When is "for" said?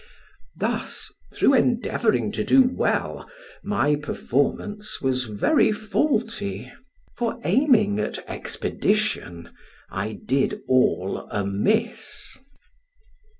7.15-7.39